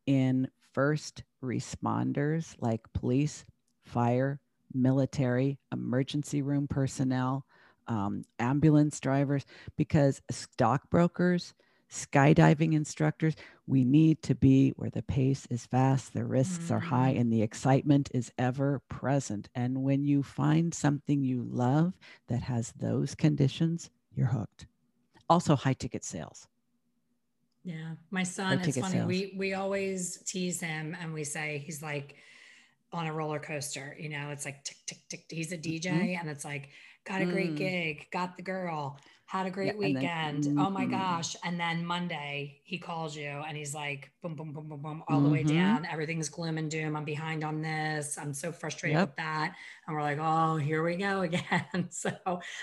[0.05, 3.45] in first responders like police,
[3.83, 4.39] fire,
[4.73, 7.45] military, emergency room personnel,
[7.87, 9.45] um, ambulance drivers,
[9.77, 11.53] because stockbrokers,
[11.91, 13.35] skydiving instructors,
[13.67, 16.73] we need to be where the pace is fast, the risks mm-hmm.
[16.73, 17.21] are high, mm.
[17.21, 19.49] and the excitement is ever present.
[19.55, 21.93] And when you find something you love
[22.27, 24.65] that has those conditions, you're hooked
[25.29, 26.47] also high ticket sales.
[27.63, 28.59] Yeah, my son.
[28.59, 28.93] It's funny.
[28.93, 29.07] Sales.
[29.07, 32.15] We we always tease him and we say he's like
[32.93, 33.95] on a roller coaster.
[33.99, 35.25] You know, it's like tick tick tick.
[35.29, 36.19] He's a DJ, mm-hmm.
[36.21, 36.69] and it's like
[37.05, 37.57] got a great mm.
[37.57, 40.43] gig, got the girl, had a great yeah, weekend.
[40.43, 40.91] Then, oh my mm-hmm.
[40.91, 41.35] gosh.
[41.43, 45.17] And then Monday he calls you and he's like, boom, boom, boom, boom, boom, all
[45.17, 45.25] mm-hmm.
[45.25, 45.57] the way mm-hmm.
[45.57, 45.87] down.
[45.91, 46.95] Everything's gloom and doom.
[46.95, 48.17] I'm behind on this.
[48.19, 49.09] I'm so frustrated yep.
[49.09, 49.55] with that.
[49.87, 51.87] And we're like, oh, here we go again.
[51.89, 52.11] so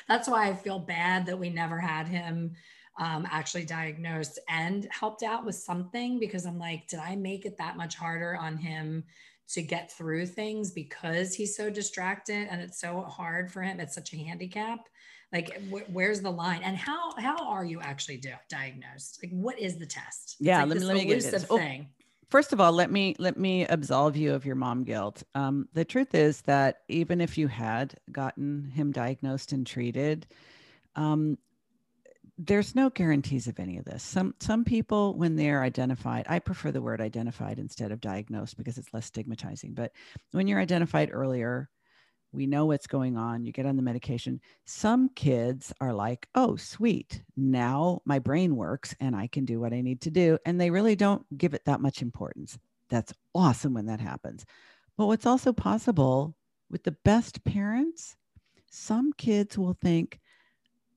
[0.09, 2.53] that's why I feel bad that we never had him
[2.99, 7.59] um, actually diagnosed and helped out with something because I'm like, did I make it
[7.59, 9.05] that much harder on him?
[9.49, 13.81] to get through things because he's so distracted and it's so hard for him.
[13.81, 14.89] It's such a handicap
[15.33, 19.59] like wh- where's the line and how how are you actually do- diagnosed like what
[19.59, 21.47] is the test yeah like let me let me get this.
[21.51, 21.89] Oh, thing
[22.31, 25.85] first of all let me let me absolve you of your mom guilt um, the
[25.85, 30.27] truth is that even if you had gotten him diagnosed and treated
[30.95, 31.39] um,
[32.39, 34.03] there's no guarantees of any of this.
[34.03, 38.79] Some some people, when they're identified, I prefer the word identified instead of diagnosed because
[38.79, 39.75] it's less stigmatizing.
[39.75, 39.93] But
[40.33, 41.69] when you're identified earlier,
[42.33, 44.41] we know what's going on you get on the medication.
[44.65, 49.73] Some kids are like oh sweet now my brain works and i can do what
[49.73, 52.59] i need to do and they really don't give it that much importance.
[52.89, 54.45] That's awesome when that happens.
[54.99, 56.35] But what's also possible
[56.71, 58.17] with the best parents
[58.75, 60.19] some kids will think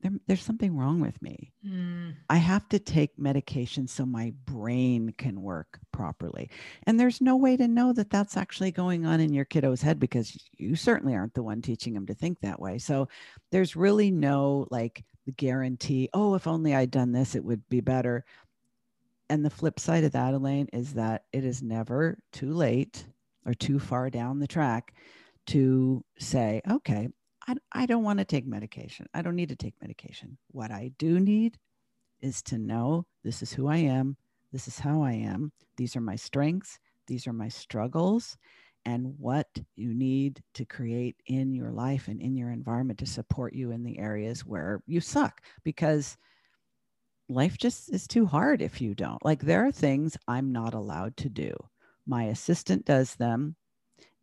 [0.06, 1.52] there, there's something wrong with me.
[1.65, 2.13] Mm.
[2.30, 6.52] I have to take medication so my brain can work properly.
[6.84, 10.00] And there's no way to know that that's actually going on in your kiddo's head
[10.00, 12.78] because you certainly aren't the one teaching him to think that way.
[12.78, 13.08] So
[13.52, 15.04] there's really no like
[15.38, 18.26] guarantee, oh, if only I'd done this, it would be better.
[19.32, 23.08] And the flip side of that, Elaine, is that it is never too late
[23.44, 24.94] or too far down the track
[25.48, 27.10] to say, okay,
[27.47, 29.08] I, I don't want to take medication.
[29.13, 30.38] I don't need to take medication.
[30.51, 31.58] What I do need
[32.21, 34.17] is to know this is who I am.
[34.51, 35.51] This is how I am.
[35.77, 36.79] These are my strengths.
[37.08, 38.38] These are my struggles.
[38.86, 43.53] And what you need to create in your life and in your environment to support
[43.53, 45.41] you in the areas where you suck.
[45.63, 46.17] Because
[47.27, 49.23] life just is too hard if you don't.
[49.25, 51.55] Like there are things I'm not allowed to do.
[52.08, 53.55] My assistant does them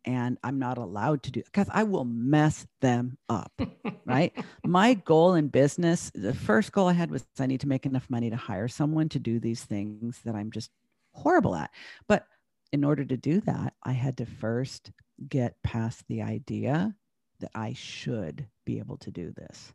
[0.05, 3.51] and I'm not allowed to do because I will mess them up.
[4.05, 4.33] right.
[4.63, 8.09] My goal in business, the first goal I had was I need to make enough
[8.09, 10.71] money to hire someone to do these things that I'm just
[11.13, 11.71] horrible at.
[12.07, 12.27] But
[12.71, 14.91] in order to do that, I had to first
[15.29, 16.95] get past the idea
[17.39, 19.73] that I should be able to do this.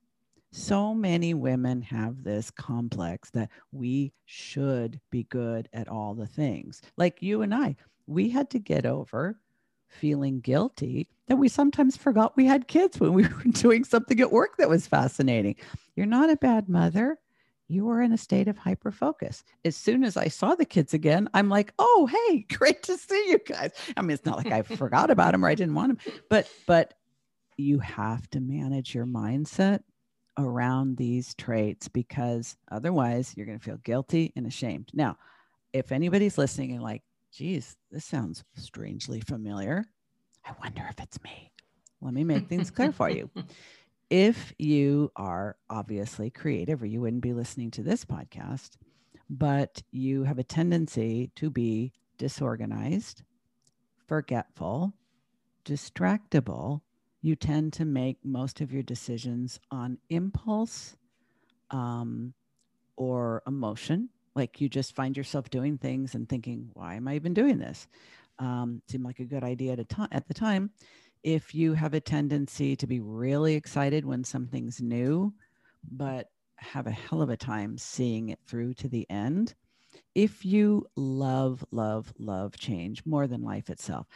[0.50, 6.80] So many women have this complex that we should be good at all the things.
[6.96, 9.38] Like you and I, we had to get over
[9.88, 14.32] feeling guilty that we sometimes forgot we had kids when we were doing something at
[14.32, 15.56] work that was fascinating.
[15.96, 17.18] You're not a bad mother.
[17.68, 19.44] You were in a state of hyper focus.
[19.64, 23.30] As soon as I saw the kids again, I'm like, "Oh, hey, great to see
[23.30, 26.02] you guys." I mean, it's not like I forgot about them or I didn't want
[26.02, 26.94] them, but but
[27.58, 29.80] you have to manage your mindset
[30.38, 34.90] around these traits because otherwise you're going to feel guilty and ashamed.
[34.94, 35.18] Now,
[35.72, 39.86] if anybody's listening and like, geez, this sounds strangely familiar,
[40.44, 41.52] I wonder if it's me.
[42.00, 43.30] Let me make things clear for you.
[44.10, 48.78] If you are obviously creative, or you wouldn't be listening to this podcast,
[49.28, 53.22] but you have a tendency to be disorganized,
[54.06, 54.94] forgetful,
[55.66, 56.80] distractible,
[57.20, 60.96] you tend to make most of your decisions on impulse
[61.70, 62.32] um,
[62.96, 64.08] or emotion.
[64.38, 67.88] Like you just find yourself doing things and thinking, why am I even doing this?
[68.38, 70.70] Um, seemed like a good idea at, at the time.
[71.24, 75.34] If you have a tendency to be really excited when something's new,
[75.90, 79.54] but have a hell of a time seeing it through to the end,
[80.14, 84.06] if you love, love, love change more than life itself,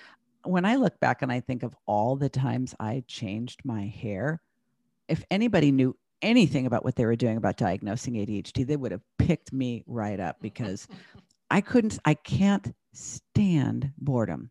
[0.44, 4.40] when I look back and I think of all the times I changed my hair,
[5.08, 9.02] if anybody knew anything about what they were doing about diagnosing ADHD, they would have
[9.18, 10.88] picked me right up because
[11.50, 14.50] I couldn't, I can't stand boredom.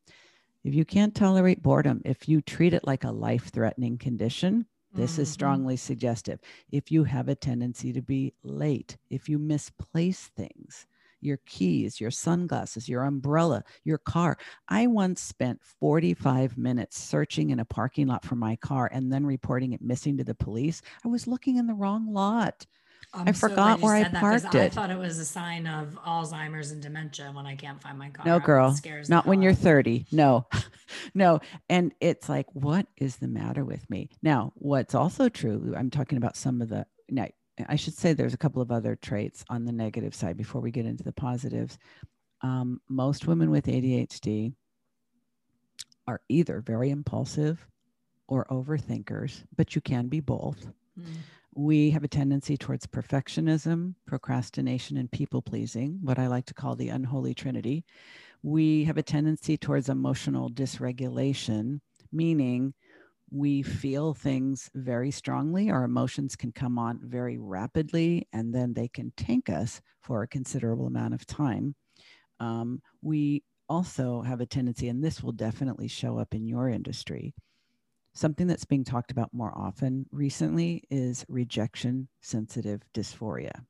[0.63, 5.13] If you can't tolerate boredom, if you treat it like a life threatening condition, this
[5.13, 5.21] mm-hmm.
[5.21, 6.39] is strongly suggestive.
[6.71, 10.85] If you have a tendency to be late, if you misplace things,
[11.21, 14.37] your keys, your sunglasses, your umbrella, your car.
[14.67, 19.25] I once spent 45 minutes searching in a parking lot for my car and then
[19.25, 20.81] reporting it missing to the police.
[21.05, 22.65] I was looking in the wrong lot.
[23.13, 24.61] I'm i forgot so where I parked it.
[24.61, 28.09] I thought it was a sign of Alzheimer's and dementia when I can't find my
[28.09, 28.25] car.
[28.25, 28.77] No, girl,
[29.09, 30.05] not when you're 30.
[30.11, 30.47] No,
[31.13, 31.39] no.
[31.67, 34.09] And it's like, what is the matter with me?
[34.21, 37.27] Now, what's also true, I'm talking about some of the, now
[37.67, 40.71] I should say there's a couple of other traits on the negative side before we
[40.71, 41.77] get into the positives.
[42.41, 44.53] Um, most women with ADHD
[46.07, 47.65] are either very impulsive
[48.27, 50.67] or overthinkers, but you can be both.
[50.99, 51.05] Mm.
[51.53, 56.75] We have a tendency towards perfectionism, procrastination, and people pleasing, what I like to call
[56.75, 57.83] the unholy trinity.
[58.41, 62.73] We have a tendency towards emotional dysregulation, meaning
[63.31, 65.71] we feel things very strongly.
[65.71, 70.27] Our emotions can come on very rapidly and then they can tank us for a
[70.27, 71.75] considerable amount of time.
[72.41, 77.33] Um, we also have a tendency, and this will definitely show up in your industry.
[78.13, 83.63] Something that's being talked about more often recently is rejection sensitive dysphoria.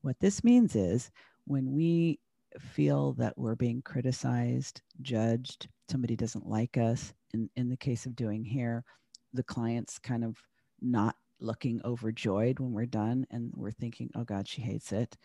[0.00, 1.12] What this means is
[1.46, 2.18] when we
[2.58, 8.16] feel that we're being criticized, judged, somebody doesn't like us, in, in the case of
[8.16, 8.84] doing here,
[9.32, 10.36] the client's kind of
[10.80, 15.16] not looking overjoyed when we're done and we're thinking, oh God, she hates it.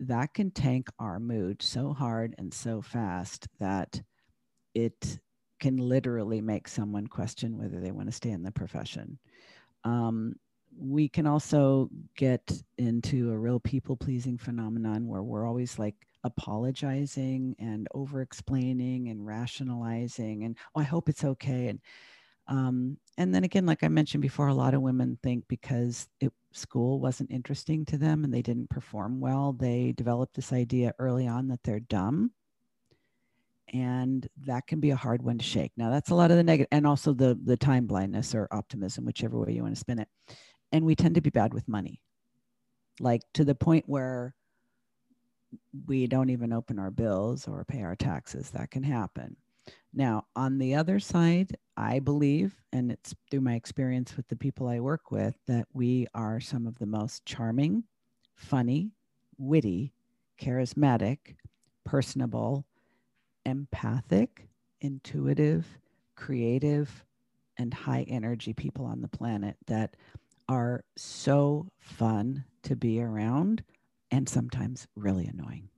[0.00, 4.02] That can tank our mood so hard and so fast that
[4.74, 5.18] it
[5.60, 9.18] can literally make someone question whether they want to stay in the profession.
[9.84, 10.34] Um,
[10.78, 15.94] we can also get into a real people pleasing phenomenon where we're always like
[16.26, 21.80] apologizing and over explaining and rationalizing and oh i hope it's okay and
[22.48, 26.32] um, and then again like i mentioned before a lot of women think because it,
[26.52, 31.26] school wasn't interesting to them and they didn't perform well they developed this idea early
[31.26, 32.30] on that they're dumb.
[33.72, 35.72] And that can be a hard one to shake.
[35.76, 39.04] Now that's a lot of the negative and also the the time blindness or optimism
[39.04, 40.08] whichever way you want to spin it.
[40.70, 42.00] And we tend to be bad with money.
[43.00, 44.34] Like to the point where
[45.86, 48.50] we don't even open our bills or pay our taxes.
[48.50, 49.36] That can happen.
[49.92, 54.68] Now, on the other side, I believe, and it's through my experience with the people
[54.68, 57.84] I work with, that we are some of the most charming,
[58.34, 58.92] funny,
[59.38, 59.92] witty,
[60.40, 61.36] charismatic,
[61.84, 62.66] personable,
[63.44, 64.48] empathic,
[64.80, 65.66] intuitive,
[66.14, 67.04] creative,
[67.58, 69.96] and high energy people on the planet that
[70.48, 73.64] are so fun to be around
[74.10, 75.68] and sometimes really annoying.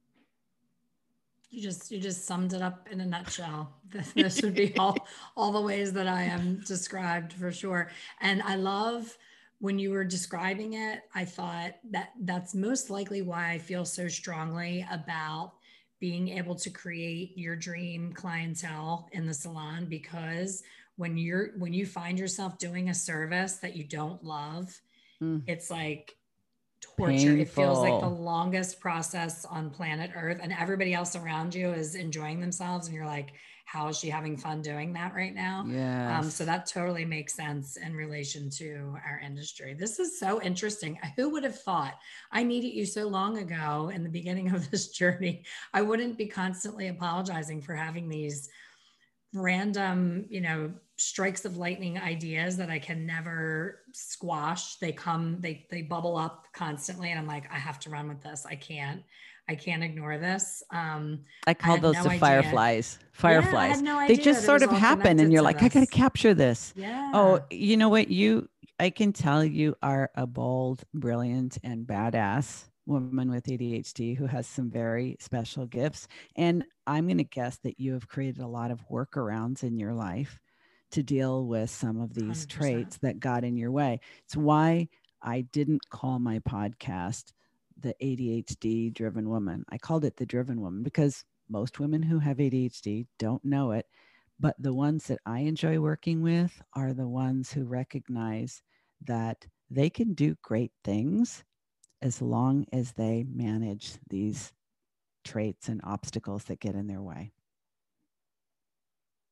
[1.51, 3.75] You just you just summed it up in a nutshell.
[4.15, 4.97] This would be all
[5.37, 7.91] all the ways that I am described for sure.
[8.21, 9.17] And I love
[9.61, 14.09] when you were describing it, I thought that that's most likely why I feel so
[14.09, 15.55] strongly about
[16.01, 20.63] being able to create your dream clientele in the salon because
[20.97, 24.81] when you're when you find yourself doing a service that you don't love,
[25.23, 25.43] mm.
[25.47, 26.17] it's like
[26.81, 27.13] torture.
[27.13, 27.41] Painful.
[27.41, 31.95] It feels like the longest process on planet Earth, and everybody else around you is
[31.95, 33.33] enjoying themselves, and you're like,
[33.65, 36.19] "How is she having fun doing that right now?" Yeah.
[36.19, 39.75] Um, so that totally makes sense in relation to our industry.
[39.75, 40.99] This is so interesting.
[41.17, 41.99] Who would have thought?
[42.33, 45.45] I needed you so long ago in the beginning of this journey.
[45.73, 48.49] I wouldn't be constantly apologizing for having these
[49.35, 54.77] random, you know, strikes of lightning ideas that I can never squash.
[54.77, 58.23] They come, they they bubble up constantly, and I'm like, I have to run with
[58.23, 58.47] this.
[58.49, 59.03] I can't,
[59.49, 60.63] I can't ignore this.
[60.71, 62.21] Um, I call I those no the idea.
[62.21, 62.99] fireflies.
[63.13, 63.77] Fireflies.
[63.77, 65.67] Yeah, no they just sort of happen, and you're like, this.
[65.77, 66.73] I got to capture this.
[66.77, 67.11] Yeah.
[67.15, 68.09] Oh, you know what?
[68.09, 68.49] You,
[68.81, 74.47] I can tell you are a bold, brilliant, and badass woman with ADHD who has
[74.47, 76.09] some very special gifts.
[76.37, 79.95] And I'm going to guess that you have created a lot of workarounds in your
[79.95, 80.41] life
[80.93, 82.49] to deal with some of these 100%.
[82.49, 84.01] traits that got in your way.
[84.25, 84.89] It's why
[85.23, 87.33] I didn't call my podcast
[87.81, 89.65] the ADHD driven woman.
[89.69, 93.87] I called it the driven woman because most women who have ADHD don't know it.
[94.41, 98.63] But the ones that I enjoy working with are the ones who recognize
[99.05, 101.45] that they can do great things
[102.03, 104.53] as long as they manage these
[105.25, 107.33] traits and obstacles that get in their way.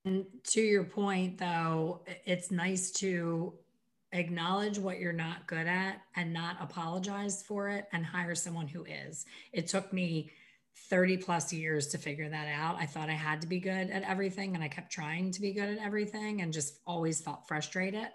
[0.05, 3.55] And to your point, though, it's nice to
[4.13, 8.85] acknowledge what you're not good at and not apologize for it and hire someone who
[8.85, 9.27] is.
[9.53, 10.31] It took me
[10.91, 12.77] 30 plus years to figure that out.
[12.79, 15.53] I thought I had to be good at everything and I kept trying to be
[15.53, 18.09] good at everything and just always felt frustrated.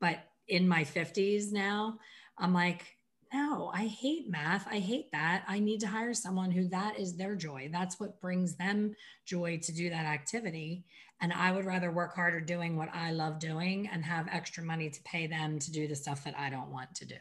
[0.00, 1.98] But in my 50s now,
[2.38, 2.95] I'm like,
[3.32, 4.66] no, I hate math.
[4.70, 5.44] I hate that.
[5.48, 7.68] I need to hire someone who that is their joy.
[7.72, 10.84] That's what brings them joy to do that activity.
[11.20, 14.90] And I would rather work harder doing what I love doing and have extra money
[14.90, 17.16] to pay them to do the stuff that I don't want to do.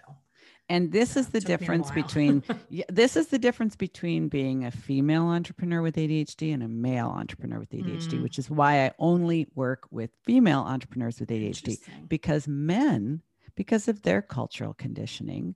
[0.67, 2.43] And this so is the difference between
[2.89, 7.59] this is the difference between being a female entrepreneur with ADHD and a male entrepreneur
[7.59, 8.23] with ADHD, mm.
[8.23, 11.77] which is why I only work with female entrepreneurs with ADHD
[12.07, 13.21] because men
[13.55, 15.55] because of their cultural conditioning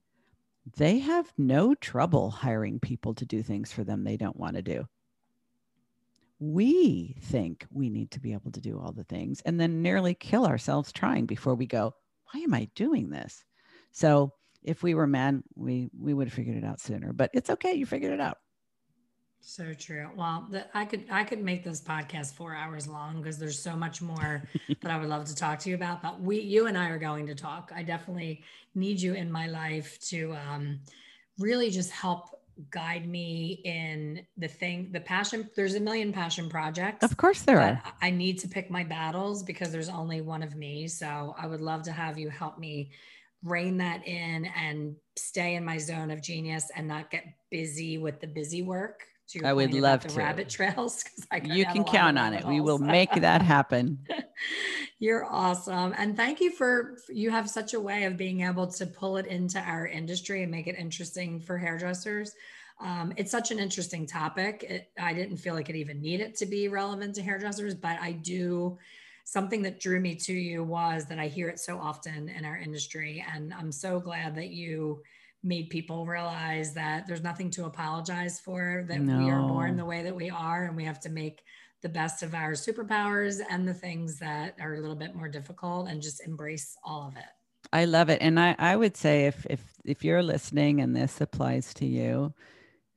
[0.76, 4.62] they have no trouble hiring people to do things for them they don't want to
[4.62, 4.88] do.
[6.40, 10.14] We think we need to be able to do all the things and then nearly
[10.14, 11.94] kill ourselves trying before we go,
[12.32, 13.44] why am I doing this?
[13.92, 17.14] So if we were men, we we would have figured it out sooner.
[17.14, 18.38] But it's okay, you figured it out.
[19.42, 20.10] So true.
[20.16, 23.76] Well, the, I could I could make this podcast four hours long because there's so
[23.76, 24.44] much more
[24.82, 26.02] that I would love to talk to you about.
[26.02, 27.72] But we, you and I, are going to talk.
[27.76, 28.44] I definitely
[28.76, 30.80] need you in my life to um,
[31.40, 35.50] really just help guide me in the thing, the passion.
[35.56, 37.04] There's a million passion projects.
[37.04, 37.82] Of course, there are.
[38.02, 40.88] I need to pick my battles because there's only one of me.
[40.88, 42.92] So I would love to have you help me
[43.44, 48.20] rein that in and stay in my zone of genius and not get busy with
[48.20, 49.06] the busy work
[49.44, 50.18] I would love to.
[50.18, 51.04] Rabbit trails.
[51.44, 52.46] you can count on it.
[52.46, 54.00] We will make that happen.
[55.00, 55.94] You're awesome.
[55.98, 59.28] And thank you for, you have such a way of being able to pull it
[59.28, 62.34] into our industry and make it interesting for hairdressers.
[62.82, 64.64] Um, it's such an interesting topic.
[64.68, 68.14] It, I didn't feel like it even needed to be relevant to hairdressers, but I
[68.14, 68.78] do.
[69.26, 72.58] Something that drew me to you was that I hear it so often in our
[72.58, 73.24] industry.
[73.32, 75.04] And I'm so glad that you
[75.44, 79.20] made people realize that there's nothing to apologize for, that no.
[79.20, 81.44] we are born the way that we are, and we have to make
[81.82, 85.88] the best of our superpowers and the things that are a little bit more difficult
[85.88, 87.24] and just embrace all of it.
[87.72, 88.22] I love it.
[88.22, 92.34] And I, I would say if if if you're listening and this applies to you,